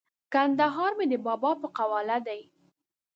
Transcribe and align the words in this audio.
کندهار 0.33 0.91
مې 0.97 1.05
د 1.11 1.15
بابا 1.25 1.51
په 1.61 1.67
قواله 1.77 2.17
دی! 2.27 2.41